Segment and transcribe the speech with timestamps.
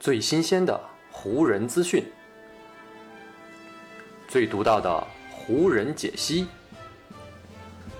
[0.00, 0.80] 最新鲜的
[1.10, 2.02] 湖人资讯，
[4.26, 6.46] 最独到的湖人解析。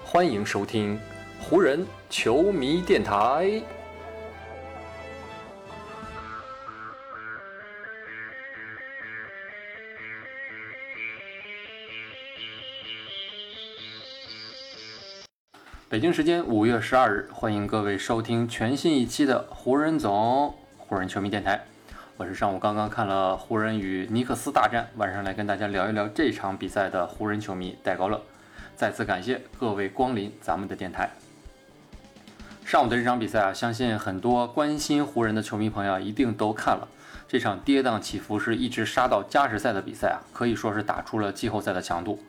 [0.03, 0.99] 欢迎收听
[1.39, 3.63] 湖人球迷电台。
[15.91, 21.63] 北京时间五月十二日，欢迎各位收听全新一期的湖人总湖人球迷电台。
[22.21, 28.21] 我是上午刚刚看了湖人与尼克斯大战，晚上来跟大家聊一聊这场比赛的湖人球迷戴高乐。
[28.77, 31.09] 再次感谢各位光临咱们的电台。
[32.63, 36.87] 上午的这场比赛啊，相信很多关心湖人的球迷朋友一定都看了。
[37.27, 42.23] 这场跌宕起伏是一直杀到加时赛的比赛啊，可以说是打出了季后赛的强度。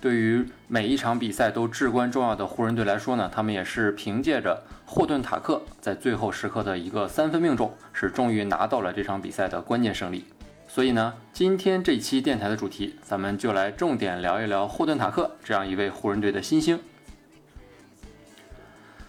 [0.00, 10.24] 对于每一场比赛都至关重要的湖人队来说呢，他们也是凭借着霍顿塔克在最后时刻的一个三分命中，是终于拿到了这场比赛的关键胜利。
[10.68, 16.78] 所以呢，今天这期电台的主题，咱们就来重点聊一聊霍顿塔克这样一位湖人队的新星。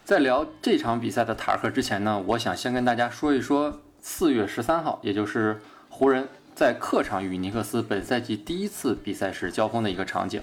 [0.03, 10.41] 在聊这场比赛的塔克之前呢，我想先跟大家说一说四月十三号，也就是湖人在客场与尼克斯本赛季第一次比赛时交锋的一个场景。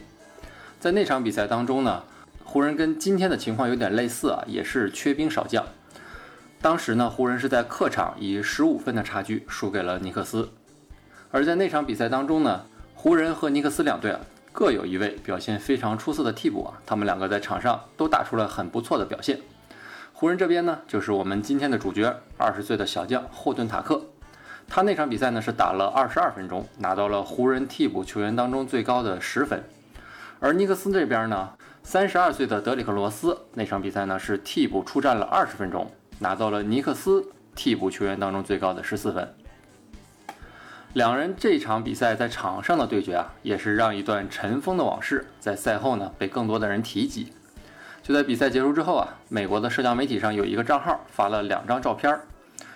[0.78, 2.02] 在那场比赛当中呢，
[2.44, 5.64] 湖人跟今天的情况有点类似啊，也是缺兵少将。
[6.60, 10.50] 当时呢，湖人是在客场以十五分的差距输给了尼克斯。
[11.30, 14.20] 而在那场比赛当中呢，湖人和尼克斯两队啊
[14.52, 19.40] 各有一位表现非常出色的替补啊，他们两个在场上都打出了很不错的表现。
[20.12, 24.02] 湖人这边呢，就是我们今天的主角，二十岁的小将霍顿塔克。
[24.68, 29.62] 他那场比赛呢是打了二十二分钟，拿到了湖人替补球员当中最高的十分。
[30.38, 31.50] 而尼克斯这边呢，
[31.82, 39.34] 三十二岁的德里克罗斯那场比赛呢是替补出战了二十分钟，拿到了尼克斯替补球员当中最高的十四分。
[40.92, 47.32] 两人这场比赛在场上的对决啊，也是让一段尘封的往事在赛后呢被更多的人提及。
[48.02, 52.18] 就在比赛结束之后啊，美国的社交媒体上有一个账号发了两张照片，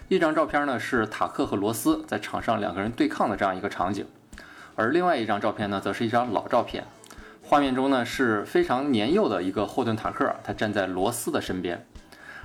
[0.09, 4.07] 一张照片呢是塔克和罗斯在场上两个人对抗的这样一个场景，
[4.75, 6.85] 而另外一张照片呢则是一张老照片。
[7.51, 11.85] 画面中呢是非常年幼的一个霍顿塔克，他站在罗斯的身边，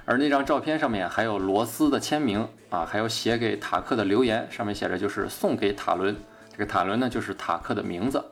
[0.04, 6.16] 而那张照片上面还有罗斯的签名啊，还有写给塔克的留言，上面写着就是送给塔伦，
[6.52, 8.26] 这个塔伦呢就是塔克的名字，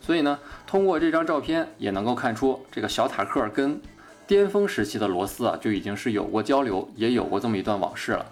[0.00, 3.80] 所以呢，通过这张照片也能够看出这个小塔克跟
[4.28, 8.24] 巅峰时期的罗斯啊就已经是有过交流，也有过这么一段往事了。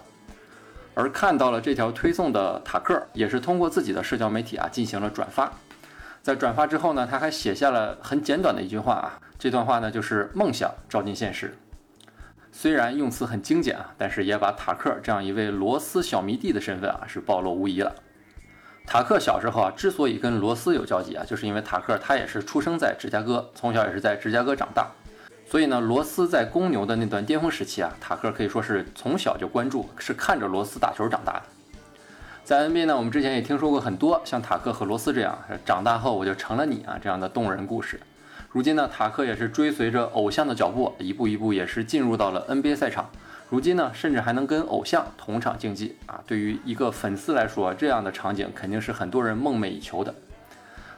[0.93, 5.51] 而看到了这条推送的塔克，也是通过自己的社交媒体啊进行了转发。
[6.25, 11.55] 在转发之后呢，他还写下了很简短的一句话啊，这段话呢就是梦想照进现实。
[12.51, 17.93] 虽然用词很精简啊，但是也把塔克这样一位罗斯小迷弟的身份啊是暴露无遗了。
[18.87, 24.87] 塔克小时候啊之所以跟罗斯有交集啊，就是因为塔克他也是出生在芝加哥，从小也是在芝加哥长大，
[25.45, 31.43] 所以呢，罗斯在公牛的那段巅峰时期啊，塔克可以说是从小就关注，是看着罗斯打球长大的。
[32.45, 35.35] 在 NBA 呢，我们之前也听说过很多像塔克和罗斯这样
[35.65, 37.99] 长大后我就成了你啊这样的动人故事。
[38.51, 43.09] 如今呢，塔克也是追随着偶像的脚步，一步一步也是进入到了 NBA 赛场。
[43.49, 46.23] 如今呢，甚至还能跟偶像同场竞技啊！
[46.27, 50.13] 对于一个粉丝来说，这样的场景肯定是很多人梦寐以求的。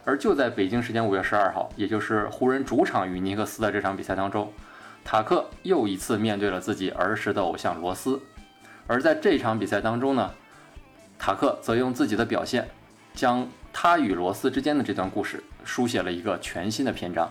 [0.04, 4.52] 而就在北京时间五月十二号，也就是湖人主场与尼克斯的这场比赛当中，
[5.02, 8.20] 塔克又一次面对了自己儿时的偶像罗斯。
[8.86, 10.30] 而在这场比赛当中呢，
[11.18, 12.68] 塔克则用自己的表现，
[13.12, 17.30] 将他与罗斯之间的这段故事书写了一个全新的篇章。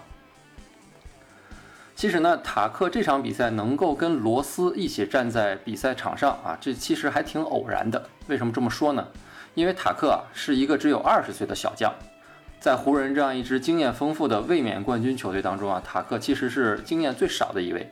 [1.95, 8.07] 其实呢，塔克这场比赛能够跟罗斯一起站在比赛场上啊，这其实还挺偶然的。
[8.27, 9.07] 为什么这么说呢？
[9.55, 11.91] 因为塔克啊是一个只有二十岁的小将，
[12.59, 17.91] 在湖人这样一支经验丰富的卫冕冠军球队当中啊，塔克其实是经验最少的一位。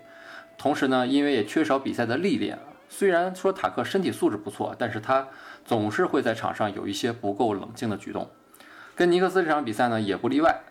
[0.56, 2.60] 同时呢，因为也缺少比赛的历练。
[2.88, 5.28] 虽然说塔克身体素质不错，但是他
[5.66, 8.30] 总是会在场上有一些不够冷静的举动，
[8.96, 10.62] 跟尼克斯这场比赛呢也不例外。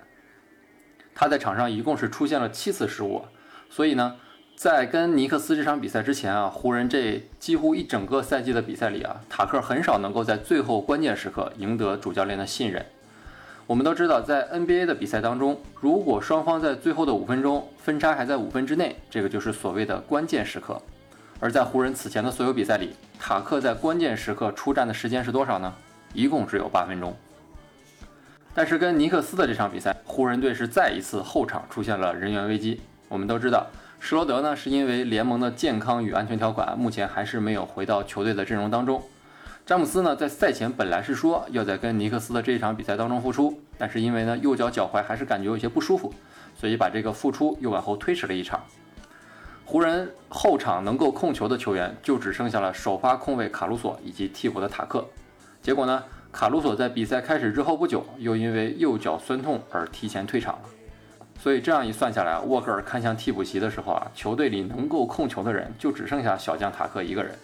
[1.14, 3.24] 他在场上一共是出现了七次失误，
[3.68, 4.16] 所以呢，
[4.56, 12.84] 在跟尼克斯这场比赛之前啊，湖人这几乎一整个赛季的比赛里啊，塔克很少能够在最后关键时刻赢得主教练的信任。
[13.66, 20.82] 我们都知道，在 NBA 的比赛当中，如果双方在最后的五分钟分差还在五分之内，这个就是所谓的关键时刻。
[21.40, 25.74] 而在湖人此前的所有比赛里，塔克在关键时刻出战的时间是多少呢？
[26.12, 27.14] 一共只有八分钟。
[28.54, 32.80] 但是跟尼克斯的这场比赛，湖人队是再一次后场出现了人员危机。
[33.08, 33.66] 我们都知道，
[33.98, 39.02] 施罗德呢是因为联盟的健康与安全条款，目前还是没有回到球队的阵容当中。
[39.66, 46.14] 詹姆斯呢，在赛前本来是说要在跟尼克斯的这一场比赛当中复出，但是因为呢右脚脚踝还是感觉有些不舒服，
[46.56, 48.62] 所以把这个复出又往后推迟了一场。
[49.66, 55.04] 湖人后场能够控球的球员就只剩下了首发控卫卡鲁索以及替补的塔克。
[55.62, 60.68] 结果呢，卡鲁索在比赛开始之后不久又因为右脚酸痛而提前退场了。
[61.40, 67.34] 所以这样一算下来，沃格尔看向替补席的时候啊，球队里能够控球的人就只剩下小将塔克一个人。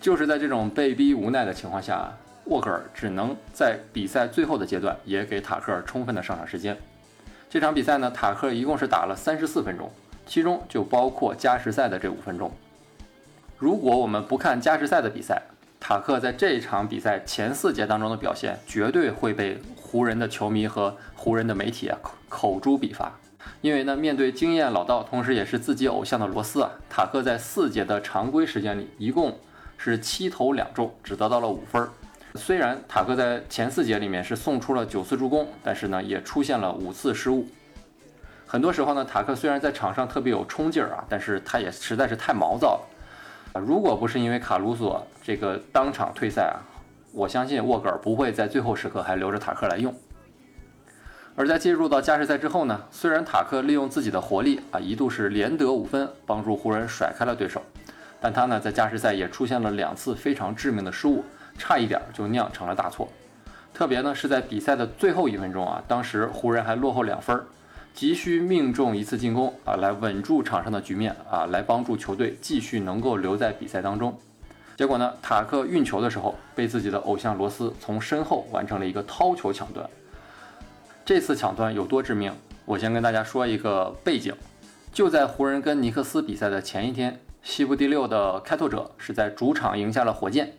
[0.00, 2.10] 就是在这种被逼无奈的情况下，
[2.44, 6.76] 沃格尔只能在比赛最后的阶段也给塔克充分的上场时间。
[7.50, 9.90] 这场比赛呢，塔克一共是打了三十四分钟，
[10.28, 12.52] 其中就包括加时赛的这五分钟。
[13.58, 15.42] 如果我们不看加时赛的比赛，
[15.80, 23.18] 塔克在这场比赛前四节当中的表现，绝对会被湖人的球迷和湖人的媒体啊口口诛笔伐。
[23.62, 29.36] 因为呢，面对经验老道，同时也是自己偶像的罗斯啊，塔克在四节的常规时间里一共。
[29.80, 31.88] 是七投两中，只得到了五分。
[32.34, 37.46] 虽然塔克在前四节里面是送出了九次助攻，但是呢，也出现了五次失误。
[38.50, 42.88] 很多时候呢，塔克虽然在场上特别有冲劲儿啊，但是他也实在是太毛躁了
[43.52, 43.60] 啊。
[43.60, 46.56] 如果不是因为卡鲁索这个当场退赛啊，
[47.12, 49.94] 我相信沃格尔不会在最后时刻还留着塔克来用。
[51.36, 57.62] 而在进入到加时赛之后呢，虽然塔克利用自己的活力啊，一度是连得五分，帮助湖人甩开了对手。
[58.18, 61.22] 但他呢，在加时赛也出现了两次非常致命的失误，
[61.58, 63.06] 差一点就酿成了大错。
[63.74, 67.44] 特别呢是在比赛的最后一分钟啊，当时湖人还落后两分儿，
[67.98, 74.16] 急需命中一次进攻啊，来稳住场上的局面啊，来帮助球队继续能够留在比赛当中。
[74.76, 79.90] 结果呢，塔克运球的时候被自己的偶像罗斯从身后完成了一个掏球抢断。
[81.04, 82.32] 这次抢断有多致命？
[82.66, 84.32] 我先跟大家说一个背景，
[84.92, 87.18] 就在湖人跟尼克斯比赛的前一天。
[87.42, 90.52] 西部第六的开拓者是在主场赢下了火箭，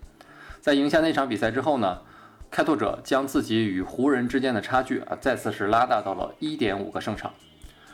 [0.59, 1.99] 在赢下那场比赛之后呢，
[2.51, 7.31] 开拓者将自己与湖人之间的差距啊再次是拉大到了一点五个胜场。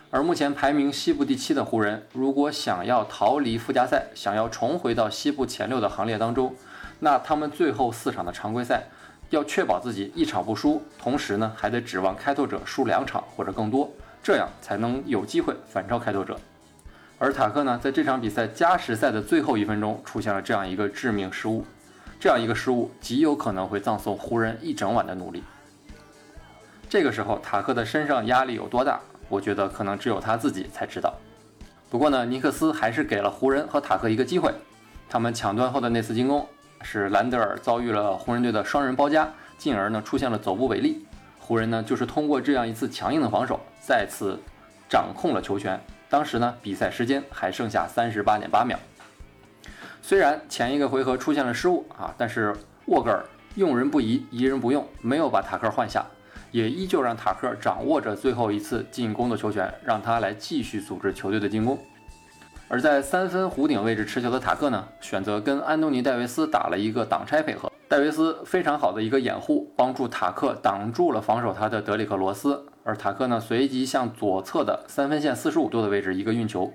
[0.09, 6.55] 而目前排名西部第七的湖人，如果想要逃离附加赛，想要重回到西部前六的行列当中，
[6.99, 8.83] 那他们最后四场的常规赛
[9.29, 13.91] 要确保自己一场不输，同时呢还得指望开拓者输两场或者更多，
[14.23, 16.39] 这样才能有机会反超开拓者。
[17.17, 21.65] 而塔克呢，在这场比赛加时赛的最后一分钟出现了这样一个致命失误，
[22.25, 25.43] 这样一个失误极有可能会葬送湖人一整晚的努力。
[26.89, 28.99] 这个时候，塔克的身上压力有多大，
[29.29, 31.13] 我觉得可能只有他自己才知道。
[31.87, 34.51] 不过呢，尼克斯还是给了湖人和塔克一个机会。
[35.07, 36.49] 他们抢断后的那次进攻，
[36.81, 41.05] 是兰德尔遭遇了湖人队的双人包夹，进而呢出现了走步违例。
[41.37, 44.39] 湖人呢就是通过这样一次强硬的防守，再次
[44.89, 45.79] 掌控了球权。
[46.09, 48.79] 当时呢，比赛时间还剩下三十八点八秒。
[50.07, 52.55] 虽然前一个回合出现了失误啊，但是
[52.85, 53.25] 沃格尔
[53.55, 56.05] 用人不疑，疑人不用，没有把塔克换下，
[56.51, 61.75] 也依旧让塔克掌握着最后一次进攻的球权，让他来继续组织球队的进攻。
[62.67, 72.63] 而在三分弧顶位置持球的塔克呢，选择跟安东尼戴维斯打了一个挡拆配合，戴维斯非常好的一个掩护，帮助塔克挡住了防守他的德里克罗斯。
[72.83, 76.71] 而塔克呢，随即向左侧的三分线四十五度的位置一个运球，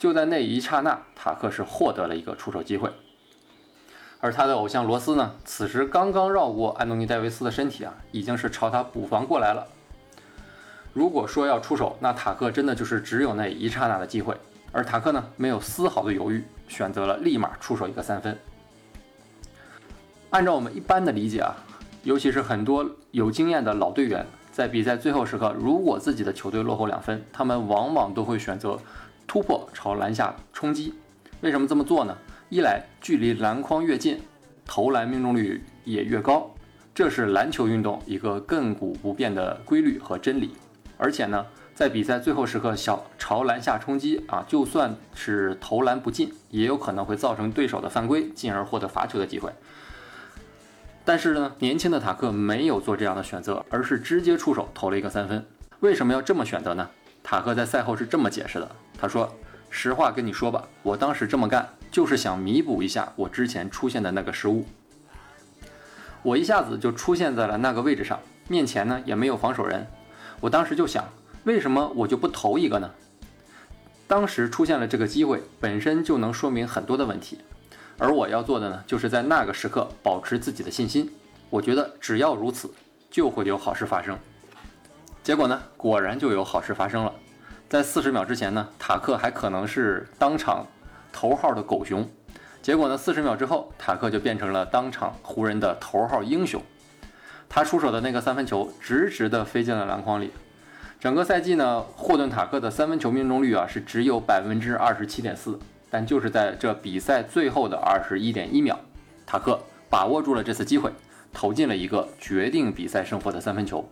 [0.00, 2.90] 就在那一刹那，塔克是获得了一个出手机会。
[4.18, 9.66] 而他的偶像罗斯呢，此时刚刚绕过安东尼戴维斯的身体啊，已经是朝他补防过来了。
[10.94, 14.34] 如果说要出手，那塔克真的就是只有那一刹那的机会。
[14.72, 18.38] 而塔克呢，没有丝毫的犹豫，选择了立马出手一个三分。
[20.30, 21.54] 按照我们一般的理解啊，
[22.04, 24.24] 尤其是很多有经验的老队员。
[24.50, 28.78] 在比赛最后时刻，如果自己的球队落后两分，他们往往都会选择
[29.30, 30.92] 突破朝篮下冲击。
[31.40, 32.18] 为什么这么做呢？
[32.48, 34.20] 一来距离篮筐越近，
[34.66, 36.50] 投篮命中率也越高，
[36.92, 40.50] 这是篮球运动一个亘古不变的规律和真理。
[40.98, 41.46] 而且呢，
[41.76, 49.52] 在比赛最后时刻小朝篮下冲击啊，就算是投篮不进，也有可能会造成对手的犯规，进而获得罚球的机会。
[51.04, 55.46] 但是呢，年轻的塔克没有做这样的选择，而是直接出手投了一个三分。
[55.78, 56.90] 为什么要这么选择呢？
[57.22, 58.68] 塔克在赛后是这么解释的
[59.00, 59.34] ：“他说，
[59.70, 64.66] 实话跟你说吧，我当时这么干就是想弥补一下我之前出现的那个失误。
[66.22, 69.86] 我一下子就出现在了那个位置上，面前呢也没有防守人。
[70.40, 71.08] 我当时就想，
[71.44, 72.90] 为什么我就不投一个呢？
[74.06, 77.38] 当时出现了这个机会，本身就能说明很多的问题。”
[77.96, 81.10] 而我要做的呢，就是在那个时刻保持自己的信心。
[81.50, 82.70] 我觉得只要如此，
[83.10, 84.18] 就会有好事发生。
[85.22, 87.12] 结果呢，果然就有好事发生了。
[87.70, 90.66] 在四十秒之前呢，塔克还可能是当场
[91.12, 92.04] 头号的狗熊，
[92.60, 96.60] 结果呢，四十秒之后，塔克就变成了当场湖人的头号英雄。
[97.48, 100.32] 他出手的那个三分球直直的飞进了篮筐里。
[100.98, 105.56] 整个赛季呢，霍顿塔克的三分球命中率啊是只有百分之二十七点四，
[105.88, 108.80] 但就是在这比赛最后的二十一点一秒，
[109.24, 110.90] 塔克把握住了这次机会，
[111.32, 113.88] 投进了一个决定比赛胜负的三分球。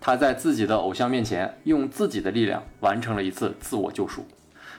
[0.00, 4.24] 他在自己的偶像面前，用自己的力量完成了一次自我救赎。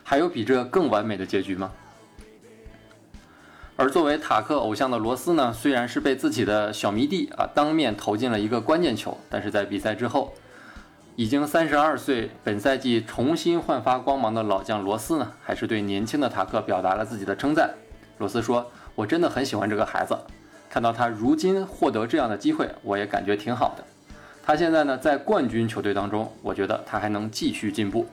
[0.03, 1.71] 还有比这更完美的结局吗？
[3.75, 10.33] 而作为塔克偶像的罗斯呢，虽然是被自己的小迷弟啊当面投进了一个关键球，但是在比赛之后，
[11.15, 17.73] 已经三十二岁、本赛季重新焕发光芒的老将罗斯呢，还是对年轻的塔克表达了自己的称赞。
[18.17, 20.17] 罗斯说：“我真的很喜欢这个孩子，
[20.69, 23.83] 看到他如今获得这样的机会，我也感觉挺好的。
[24.49, 28.07] 他现在呢在冠军球队当中，我觉得他还能继续进步。”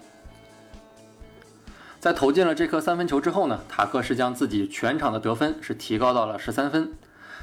[1.98, 6.92] 在投进了这颗三分球之后呢，塔克是将自己全场的得分是提高到了十三分，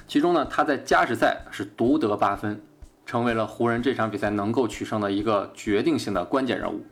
[0.07, 2.61] 其中呢他在加时赛是独得八分，
[3.03, 6.85] 成为了湖人这场比赛能够取胜的一个决定性的关键人物。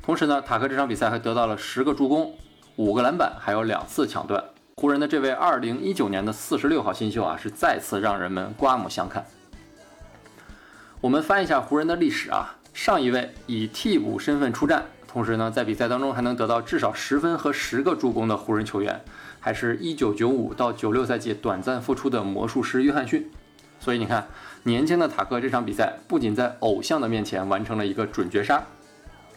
[0.00, 2.34] 同时呢，塔克这场比赛还得到了十个助攻、
[2.76, 4.42] 五个篮板，还有两次抢断。
[4.76, 9.22] 湖人的这位二零一九年的四十六号新秀啊，是再次让人们刮目相看。
[11.02, 14.86] 我们翻一下湖人的历史啊，上一位以替补身份出战。
[15.06, 18.98] 同时呢，在比赛当中还能得到至少十分和十个助攻的湖人球员，
[19.38, 23.30] 还是一九九五到九六赛季短暂复出的魔术师约翰逊。
[23.78, 24.26] 所以你看，
[24.62, 28.64] 年轻的塔克这场比赛不仅在偶像的面前完成了一个准绝杀，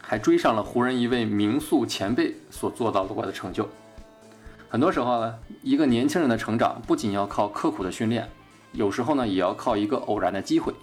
[0.01, 3.68] 还追上了湖人一位名宿前辈所做到过的成就。
[4.70, 8.30] 很多时候呢，一个年轻人的成长不仅要靠刻苦的训练，
[8.72, 10.74] 有时候呢，也要靠一个偶然的机会。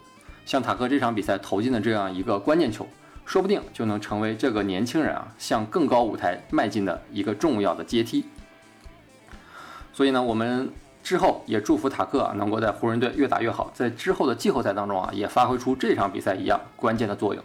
[0.47, 2.89] 像塔克这场比赛投进的这样一个关键球。
[3.27, 8.25] 说不定就能成为这个年轻人啊向更高舞台迈进的一个重要的阶梯。
[9.93, 10.71] 所以呢，我们
[11.03, 17.43] 之后也祝福塔克啊能够在湖人队越打越好，在之后的季后赛当中啊也发挥出这场比赛一样关键的作用。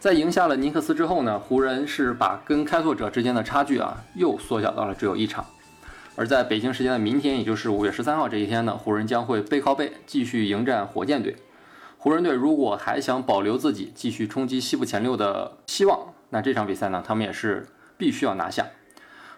[0.00, 5.44] 在赢下了尼克斯之后呢，湖人是把跟开拓者之间的差距啊又缩小到了只有一场。
[6.18, 11.36] 而在北京时间的明天，也就是五月十三号这一天呢，湖人将会背靠背继续迎战火箭队。
[11.96, 18.66] 湖人队如果还想保留自己继续冲击西部前六的希望，那这场比赛呢，他们也是必须要拿下。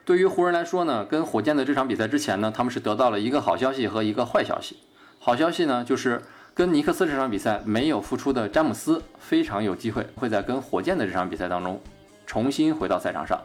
[0.07, 4.79] 对于湖人来说呢，跟火箭的这场比赛之前呢，他们是得到了一个好消息和一个坏消息。
[5.19, 6.23] 好消息呢，就是
[6.55, 11.79] 跟尼克斯这场比赛没有复出的詹姆斯非常有机会会在跟火箭的这场比赛当中
[12.25, 13.39] 重新回到赛场上。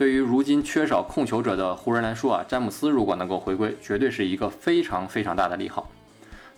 [0.00, 5.90] 对于如今缺少控球者的湖人来说啊，詹姆斯如果能够回归，绝对是一个非常非常大的利好。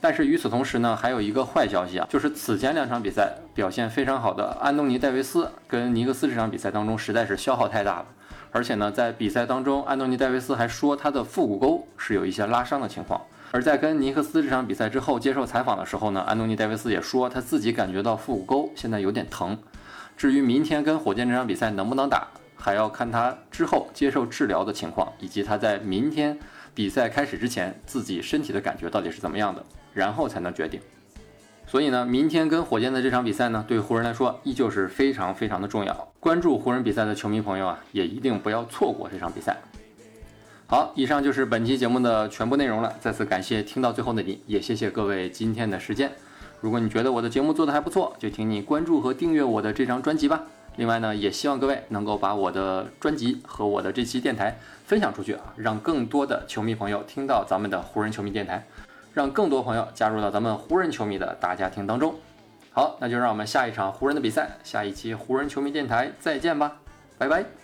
[0.00, 8.06] 但是与此同时呢，还有一个坏消息啊，就是此前两场比赛表现非常好的安东尼戴维斯跟尼克斯这场比赛当中实在是消耗太大了，
[8.52, 13.20] 而且呢，在比赛当中，安东尼戴维斯还说他的腹股沟是有一些拉伤的情况。
[13.50, 19.58] 而在跟尼克斯这场比赛之后接受采访的时候呢，安东尼戴维斯也说他自己感觉到腹股沟现在有点疼。
[20.16, 22.28] 至于明天跟火箭这场比赛能不能打，
[22.62, 26.38] 还要看他之后接受治疗的情况，以及他在明天
[26.72, 29.64] 比赛开始之前自己身体的感觉到底是怎么样的。
[29.94, 30.80] 然后才能决定。
[31.66, 36.08] 所以呢，明天跟火箭的这场比赛呢，对湖人来说依旧是非常非常的重要。
[36.18, 39.60] 关注湖人比赛的球迷朋友啊，也一定不要错过这场比赛。
[40.66, 42.94] 好，以上就是本期节目的全部内容了。
[43.00, 46.10] 再次感谢听到最后的你，也谢谢各位今天的时间。
[46.62, 50.42] 如果你觉得我的节目做得还不错，就请你关注和订阅我的这张专辑吧。
[50.76, 58.66] 另外呢，也希望各位能够把我的专辑和我的这期电台分享出去啊，让更多的球迷朋友听到咱们的湖人球迷电台。
[59.14, 62.14] 让更多朋友加入到咱们湖人球迷的大家庭当中。
[62.70, 66.78] 好，那就让我们下一场湖人的比赛，下一期湖人球迷电台再见吧，
[67.18, 67.61] 拜拜。